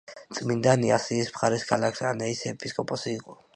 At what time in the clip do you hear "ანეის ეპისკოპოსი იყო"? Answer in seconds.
2.15-3.41